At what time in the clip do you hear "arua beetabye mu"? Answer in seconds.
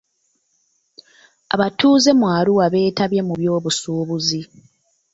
2.37-3.33